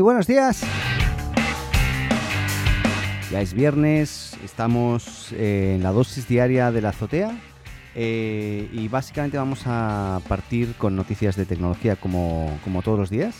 [0.00, 0.62] Buenos días.
[3.30, 7.38] Ya es viernes, estamos eh, en la dosis diaria de la azotea
[7.94, 13.36] eh, y básicamente vamos a partir con noticias de tecnología como, como todos los días.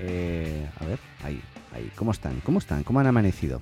[0.00, 1.40] Eh, a ver, ahí,
[1.72, 2.40] ahí, ¿cómo están?
[2.40, 2.82] ¿Cómo están?
[2.84, 3.60] ¿Cómo han amanecido?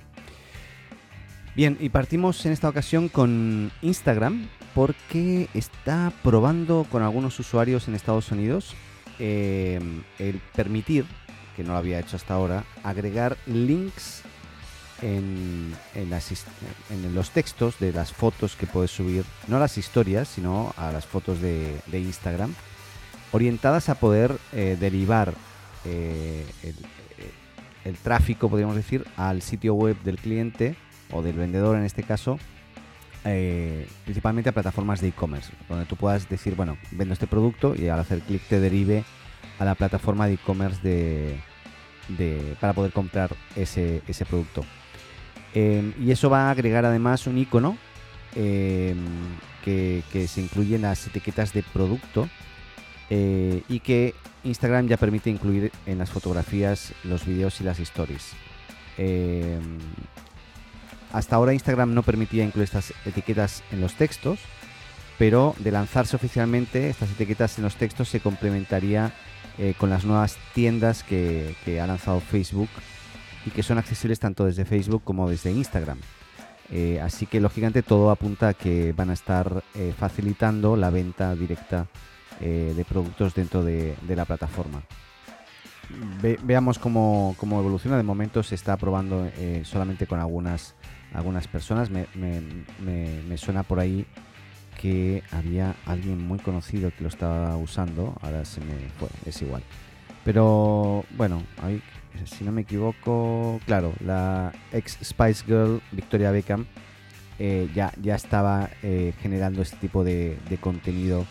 [1.55, 7.93] Bien, y partimos en esta ocasión con Instagram porque está probando con algunos usuarios en
[7.93, 8.75] Estados Unidos
[9.19, 11.05] el permitir,
[11.55, 14.23] que no lo había hecho hasta ahora, agregar links
[15.03, 20.73] en, en, los textos de las fotos que puedes subir, no a las historias, sino
[20.77, 22.53] a las fotos de, Instagram,
[23.31, 25.33] orientadas a poder eh, derivar
[25.85, 26.45] eh,
[27.83, 30.75] el, tráfico, podríamos decir, al sitio web del cliente
[31.11, 32.39] o del vendedor en este caso,
[33.25, 37.87] eh, principalmente a plataformas de e-commerce, donde tú puedas decir, bueno, vendo este producto y
[37.87, 39.05] al hacer clic te derive
[39.59, 44.65] a la plataforma de e-commerce de, para poder comprar ese, ese producto.
[45.53, 47.77] Em, y eso va a agregar además un icono
[48.35, 48.97] em,
[49.63, 52.27] que, se incluye en las etiquetas de producto
[53.09, 58.33] eh, y que Instagram ya permite incluir en las fotografías, los vídeos y las stories.
[61.13, 64.39] Hasta ahora Instagram no permitía incluir estas etiquetas en los textos,
[65.17, 69.13] pero de lanzarse oficialmente estas etiquetas en los textos se complementaría
[69.59, 72.69] eh, con las nuevas tiendas que ha lanzado Facebook
[73.45, 75.99] y que son accesibles tanto desde Facebook como desde Instagram.
[76.71, 81.35] Eh, así que lógicamente todo apunta a que van a estar eh, facilitando la venta
[81.35, 81.87] directa
[82.39, 84.83] de productos dentro de, la plataforma.
[86.43, 87.95] veamos cómo, evoluciona.
[87.95, 89.29] De momento se está probando
[89.63, 90.75] solamente con algunas,
[91.13, 91.89] algunas personas.
[91.89, 94.05] Me, me, suena por ahí
[94.79, 98.15] que había alguien muy conocido que lo estaba usando.
[98.21, 99.63] Ahora se me fue, es igual.
[100.23, 101.43] Pero bueno,
[102.25, 106.65] si no me equivoco, claro, la ex Spice Girl Victoria Beckham
[107.39, 111.25] eh, ya, ya estaba eh, generando este tipo de, contenido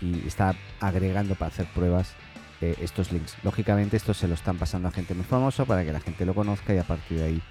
[0.00, 2.14] y está agregando para hacer pruebas
[2.60, 3.36] eh, estos links.
[3.44, 6.34] Lógicamente esto se lo están pasando a gente muy famosa para que la gente lo
[6.34, 7.42] conozca y a partir de ahí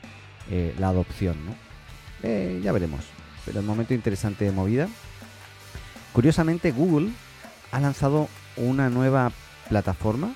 [0.77, 1.70] la adopción, ¿no?
[2.23, 3.01] Ya veremos.
[3.45, 4.87] Pero el momento interesante de movida.
[6.13, 7.09] Curiosamente Google
[7.71, 8.27] ha lanzado
[8.57, 9.31] una nueva
[9.69, 10.33] plataforma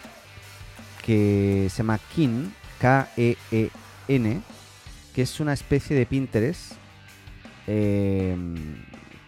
[1.05, 1.99] que se llama
[2.79, 4.41] K-E-E-N,
[5.13, 6.73] que es una especie de Pinterest
[7.67, 8.55] em,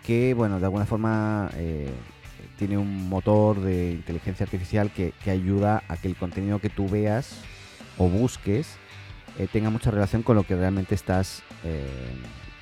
[0.03, 1.91] que, bueno, de alguna forma eh,
[2.57, 7.41] tiene un motor de inteligencia artificial que, ayuda a que el contenido que tú veas
[7.97, 8.77] o busques
[9.37, 11.85] eh, tenga mucha relación con lo que realmente estás, eh,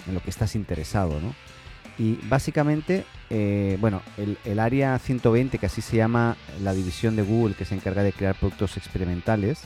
[0.08, 1.34] en lo que estás interesado, ¿no?
[1.98, 7.56] Y básicamente, eh, bueno, el, área 120, que así se llama la división de Google
[7.56, 9.62] que se encarga de crear productos experimentales,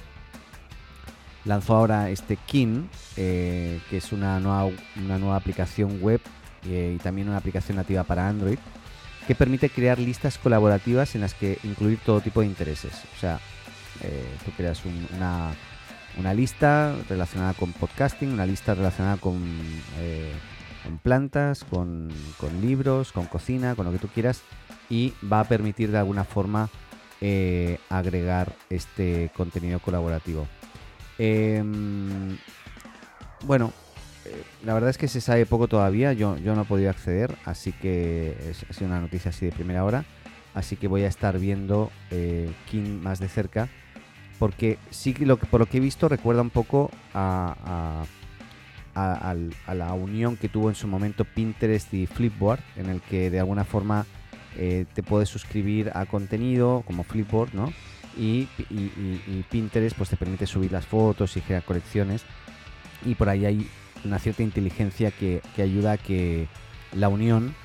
[1.44, 6.22] lanzó ahora este Kin, eh, que es una nueva, una nueva aplicación web
[6.68, 8.60] eh, y también una aplicación nativa para Android,
[9.26, 12.94] que permite crear listas colaborativas en las que incluir todo tipo de intereses.
[13.16, 13.40] O sea,
[14.46, 14.82] tú creas
[15.16, 15.52] una,
[16.18, 19.42] una lista relacionada con podcasting, una lista relacionada con
[20.84, 22.10] con plantas, con,
[22.62, 24.42] libros, con cocina, con lo que tú quieras
[24.90, 26.70] y va a permitir de alguna forma
[27.22, 30.48] eh, agregar este contenido colaborativo.
[31.18, 32.38] Em,
[33.46, 33.74] bueno,
[34.26, 37.36] eh, la verdad es que se sabe poco todavía, yo, yo no he podido acceder,
[37.46, 40.06] así que es, ha sido una noticia así de primera hora,
[40.54, 43.70] así que voy a estar viendo eh, King más de cerca,
[44.40, 48.06] porque sí que lo, por lo que he visto recuerda un poco a
[48.96, 53.40] a, la unión que tuvo en su momento Pinterest y Flipboard, en el que de
[53.40, 54.06] alguna forma
[54.58, 57.72] eh, te puedes suscribir a contenido como Flipboard, ¿no?
[58.18, 58.48] Y,
[59.50, 62.24] Pinterest pues te permite subir las fotos y crear colecciones
[63.06, 63.70] y por ahí hay
[64.04, 66.48] una cierta inteligencia que, ayuda a que
[66.94, 67.56] la unión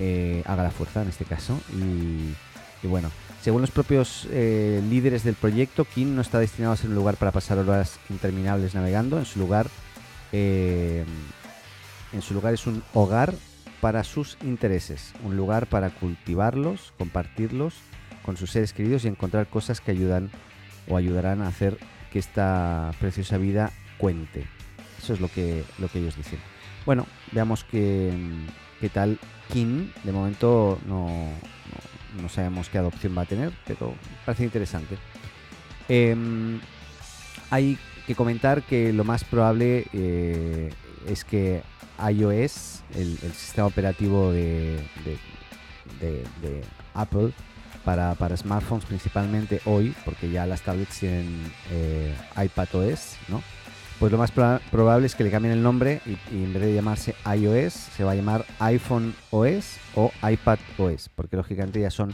[0.00, 1.58] eh, haga la fuerza en este caso
[2.88, 3.10] bueno
[3.42, 7.16] según los propios eh, líderes del proyecto King no está destinado a ser un lugar
[7.16, 9.66] para pasar horas interminables navegando en su lugar
[10.32, 11.04] eh,
[12.12, 13.34] en su lugar es un hogar
[13.80, 17.74] para sus intereses, un lugar para cultivarlos, compartirlos
[18.22, 20.30] con sus seres queridos y encontrar cosas que ayudan
[20.88, 21.78] o ayudarán a hacer
[22.12, 24.46] que esta preciosa vida cuente.
[25.02, 26.38] Eso es lo que, lo que ellos dicen.
[26.86, 28.12] Bueno, veamos qué,
[28.80, 29.18] qué tal
[29.52, 29.88] King.
[30.04, 31.08] De momento no,
[32.28, 33.94] sabemos qué adopción va a tener, pero
[34.24, 34.96] parece interesante.
[35.88, 36.60] Em,
[37.50, 40.70] hay que comentar que lo más probable eh,
[41.06, 41.62] es que
[41.98, 44.80] iOS, el, sistema operativo de,
[46.94, 47.32] Apple,
[47.84, 53.42] para, para, smartphones principalmente hoy, porque ya las tablets tienen eh, iPad OS, ¿no?
[53.98, 57.14] Pues lo más probable es que le cambien el nombre y, en vez de llamarse
[57.36, 62.12] iOS, se va a llamar iPhone OS o iPad OS, porque lógicamente ya son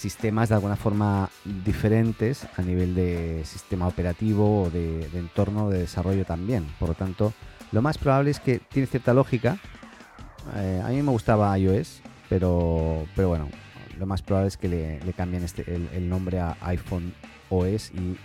[0.00, 1.28] sistemas de alguna forma
[1.64, 6.66] diferentes a nivel de sistema operativo o de, entorno de desarrollo también.
[6.78, 7.32] Por lo tanto,
[7.72, 9.58] lo más probable es que tiene cierta lógica.
[10.56, 13.48] Eh, a mí me gustaba iOS, pero, pero bueno,
[13.98, 17.12] lo más probable es que le, cambien este, el, nombre a iPhone
[17.50, 18.16] OS y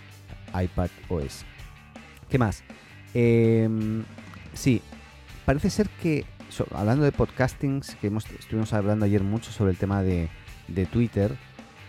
[0.58, 1.44] iPad OS.
[2.28, 2.62] ¿Qué más?
[3.14, 4.04] Em,
[4.54, 4.82] sí,
[5.44, 6.24] parece ser que,
[6.74, 10.28] hablando de podcastings, que hemos, estuvimos hablando ayer mucho sobre el tema de,
[10.90, 11.36] Twitter,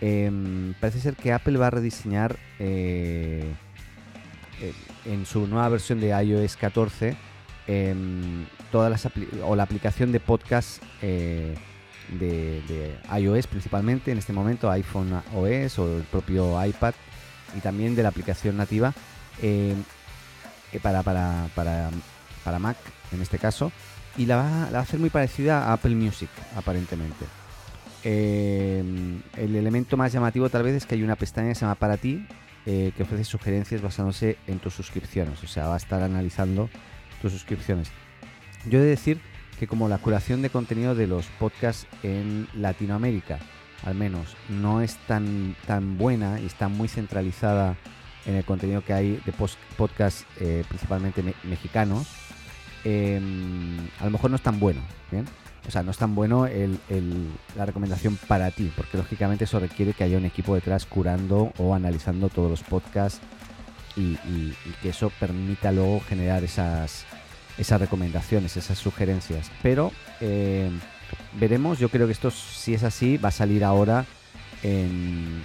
[0.00, 3.52] em, parece ser que Apple va a rediseñar eh,
[5.04, 7.16] en su nueva versión de iOS 14
[7.66, 9.12] em, todas las
[9.44, 11.54] o la aplicación de podcast eh,
[12.18, 16.94] de, iOS principalmente en este momento, iPhone OS o el propio iPad
[17.56, 18.92] y también de la aplicación nativa
[19.42, 19.74] eh, eh,
[20.82, 21.90] para, para, para,
[22.44, 22.76] para, Mac
[23.12, 23.72] en este caso
[24.16, 27.24] y la va, la va, a hacer muy parecida a Apple Music aparentemente.
[28.04, 28.82] Eh,
[29.36, 31.96] el elemento más llamativo tal vez es que hay una pestaña que se llama Para
[31.96, 32.26] ti
[32.64, 36.68] que ofrece sugerencias basándose en tus suscripciones, o sea, va a estar analizando
[37.22, 37.90] tus suscripciones.
[38.68, 39.22] Yo he de decir
[39.58, 43.38] que como la curación de contenido de los podcasts en Latinoamérica,
[43.84, 47.76] al menos, no es tan, tan buena y está muy centralizada
[48.26, 49.32] en el contenido que hay de
[49.76, 52.06] podcasts eh, principalmente mexicanos,
[52.84, 54.80] em, a lo mejor no es tan bueno,
[55.10, 55.26] ¿bien?
[55.66, 56.78] O sea, no es tan bueno el,
[57.56, 61.74] la recomendación para ti, porque lógicamente eso requiere que haya un equipo detrás curando o
[61.74, 63.20] analizando todos los podcasts
[63.96, 64.16] y
[64.80, 67.04] que eso permita luego generar esas,
[67.58, 69.50] esas recomendaciones, esas sugerencias.
[69.62, 70.70] Pero eh,
[71.38, 74.06] veremos, yo creo que esto, si es así, va a salir ahora
[74.62, 75.42] en,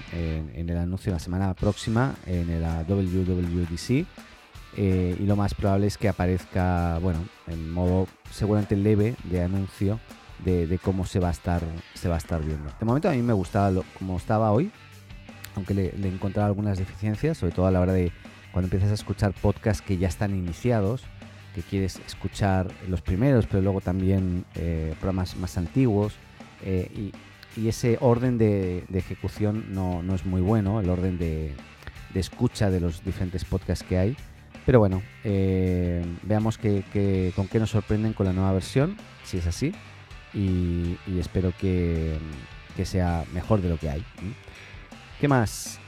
[0.56, 4.06] el anuncio de la semana próxima, en el WWDC.
[4.75, 10.00] Eh, y lo más probable es que aparezca, bueno, en modo seguramente leve de anuncio
[10.44, 11.62] de, cómo se va a estar
[11.94, 12.71] se va a estar viendo.
[12.80, 14.71] De momento a mí me gustaba lo, como estaba hoy,
[15.56, 18.12] aunque le, le encontraba algunas deficiencias, sobre todo a la hora de
[18.51, 21.04] cuando empiezas a escuchar podcasts que ya están iniciados
[21.54, 26.13] que quieres escuchar los primeros, pero luego también eh, programas más antiguos.
[26.63, 27.12] Eh, y,
[27.57, 31.53] ese orden de, ejecución no, es muy bueno, el orden de,
[32.13, 34.17] escucha de los diferentes podcasts que hay.
[34.65, 39.47] Pero bueno, eh, veamos que, con qué nos sorprenden con la nueva versión, si es
[39.47, 39.73] así.
[40.33, 42.17] Y, espero que,
[42.83, 44.03] sea mejor de lo que hay.
[45.19, 45.79] ¿Qué más?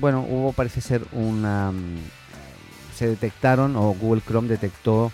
[0.00, 1.72] Bueno, hubo parece ser una
[2.96, 5.12] se detectaron o Google Chrome detectó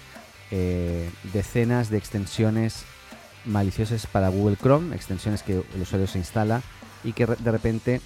[0.53, 2.85] eh, decenas de extensiones
[3.45, 6.63] maliciosas para Google Chrome, extensiones que el usuario se instala
[7.05, 8.01] y que de repente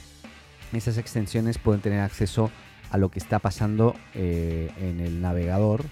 [0.72, 2.50] esas extensiones pueden tener acceso
[2.90, 5.84] a lo que está pasando eh, en el navegador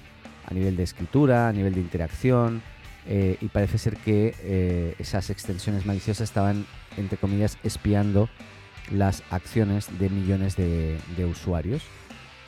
[0.46, 2.62] a nivel de escritura, a nivel de interacción
[3.06, 6.66] eh, y parece ser que esas extensiones maliciosas estaban
[6.96, 8.28] entre comillas espiando
[8.90, 11.82] las acciones de millones de usuarios.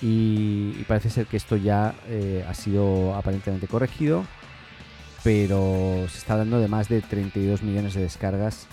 [0.02, 4.24] Y, parece ser que esto ya eh, ha sido aparentemente corregido,
[5.26, 8.68] pero se está hablando de más de 32 millones de descargas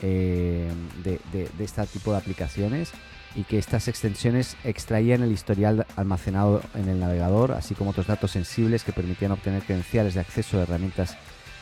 [0.00, 0.70] eh,
[1.02, 2.92] de, este tipo de aplicaciones
[3.34, 8.30] y que estas extensiones extraían el historial almacenado en el navegador, así como otros datos
[8.30, 11.16] sensibles que permitían obtener credenciales de acceso a herramientas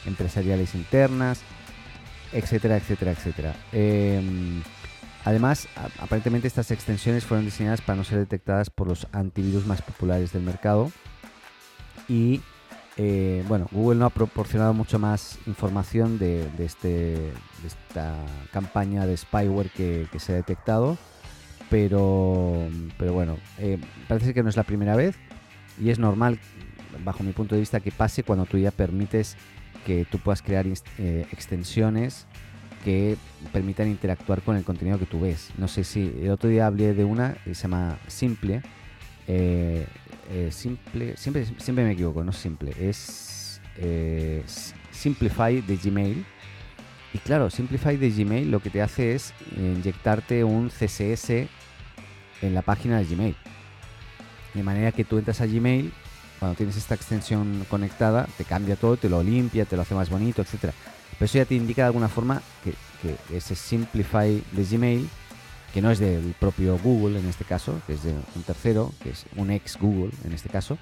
[0.05, 1.41] empresariales internas,
[2.31, 3.57] etcétera, etcétera, etcétera.
[3.73, 4.63] Em,
[5.25, 5.67] Además,
[5.99, 10.45] aparentemente estas extensiones fueron diseñadas para no ser detectadas por los antivirus más populares del
[10.45, 10.93] mercado.
[12.09, 12.43] Y
[12.97, 17.33] eh, bueno, Google no ha proporcionado mucho más información de, este,
[17.65, 18.15] esta
[18.53, 20.97] campaña de spyware que, se ha detectado.
[21.69, 25.17] Pero, pero bueno, eh, parece que no es la primera vez
[25.83, 26.39] y es normal,
[27.05, 29.37] bajo mi punto de vista, que pase cuando tú ya permites
[29.85, 32.27] que tú puedas crear eh, extensiones
[32.85, 33.17] que
[33.53, 35.51] permitan interactuar con el contenido que tú ves.
[35.59, 38.63] No sé si el otro día hablé de una que se llama Simple.
[39.29, 39.87] Eh,
[40.31, 44.43] eh, simple, siempre, siempre me equivoco, no Simple, es eh,
[44.91, 46.25] Simplify de Gmail.
[47.13, 51.49] Y claro, Simplify de Gmail lo que te hace es inyectarte un CSS
[52.43, 53.37] en la página de Gmail.
[54.55, 55.93] De manera que tú entras a Gmail,
[56.39, 60.11] cuando tienes esta extensión conectada, te cambia todo, te lo limpia, te lo hace más
[60.11, 60.73] bonito, etcétera.
[61.13, 62.75] Pero eso ya te indica de alguna forma que,
[63.35, 65.09] ese Simplify de Gmail,
[65.77, 69.11] que no es del propio Google en este caso, que es de un tercero, que
[69.11, 70.79] es un ex Google en este caso,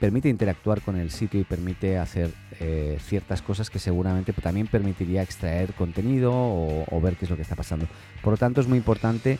[0.00, 5.22] permite interactuar con el sitio y permite hacer eh, ciertas cosas que seguramente también permitiría
[5.22, 7.86] extraer contenido o, ver qué es lo que está pasando.
[8.20, 9.38] Por lo tanto, es muy importante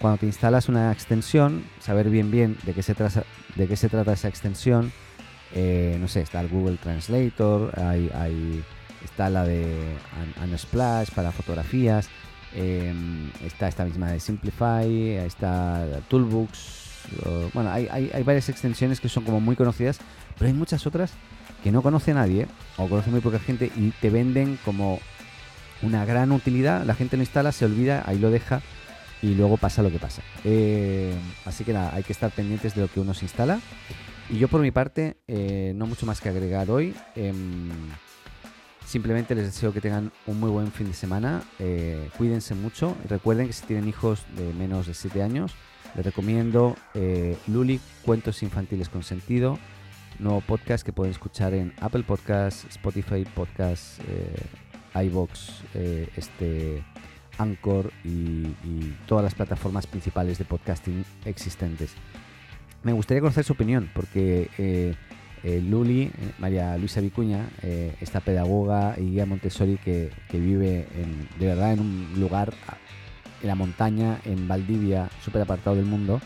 [0.00, 4.14] cuando te instalas una extensión, saber bien bien de qué se, de qué se trata
[4.14, 4.92] esa extensión.
[5.54, 8.64] Eh, no sé, está el Google Translator, hay,
[9.04, 9.76] está la de
[10.42, 12.08] Unsplash para fotografías,
[12.54, 16.86] em, está esta misma de Simplify, está Toolbooks,
[17.54, 19.98] bueno, hay, hay, varias extensiones que son como muy conocidas,
[20.36, 21.12] pero hay muchas otras
[21.62, 25.00] que no conoce nadie o conoce muy poca gente y te venden como
[25.82, 26.84] una gran utilidad.
[26.84, 28.62] La gente lo instala, se olvida, ahí lo deja
[29.22, 30.22] y luego pasa lo que pasa.
[30.44, 33.60] Eh, así que nada, hay que estar pendientes de lo que uno se instala.
[34.28, 36.94] Y yo por mi parte, eh, no mucho más que agregar hoy.
[38.86, 41.42] Em, simplemente les deseo que tengan un muy buen fin de semana.
[41.58, 42.96] Eh, cuídense mucho.
[43.08, 45.52] Recuerden que si tienen hijos de menos de 7 años,
[45.96, 49.58] les recomiendo eh, Luli, Cuentos Infantiles con Sentido,
[50.18, 56.82] nuevo podcast que pueden escuchar en Apple Podcasts, Spotify Podcasts, eh, iBox, eh, este,
[57.38, 58.46] Anchor y,
[59.06, 61.92] todas las plataformas principales de podcasting existentes.
[62.82, 64.96] Me gustaría conocer su opinión porque
[65.62, 67.48] Luli, María Luisa Vicuña,
[68.00, 72.52] esta pedagoga y guía Montessori que, vive en, de verdad en un lugar
[73.42, 76.20] en la montaña, en Valdivia, súper apartado del mundo,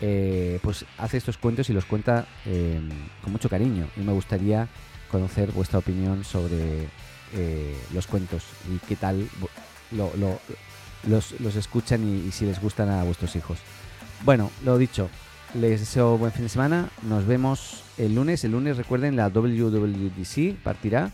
[0.00, 2.80] eh, pues hace estos cuentos y los cuenta eh,
[3.22, 3.88] con mucho cariño.
[3.96, 4.68] Y me gustaría
[5.10, 6.88] conocer vuestra opinión sobre
[7.32, 9.28] eh, los cuentos y qué tal
[9.92, 13.58] los, escuchan y, si les gustan a vuestros hijos.
[14.24, 15.08] Bueno, lo dicho,
[15.54, 16.88] les deseo buen fin de semana.
[17.02, 18.44] Nos vemos el lunes.
[18.44, 21.10] El lunes recuerden la WWDC partirá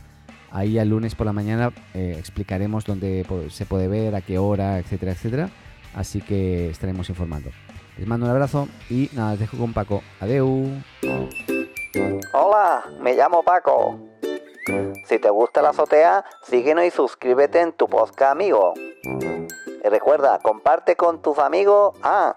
[0.53, 4.79] Ahí el lunes por la mañana eh, explicaremos dónde se puede ver, a qué hora,
[4.79, 5.49] etcétera, etcétera.
[5.95, 7.51] Así que estaremos informando.
[7.97, 10.03] Les mando un abrazo y nada, les dejo con Paco.
[10.19, 10.67] Adeu.
[12.33, 14.01] Hola, me llamo Paco.
[15.07, 18.75] Si te gusta la azotea, síguenos y suscríbete en tu podcast amigo.
[19.05, 21.97] Y recuerda, comparte con tus amigos.
[22.03, 22.37] Ah,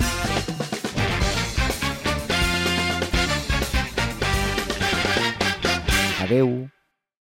[6.31, 6.71] Adeu.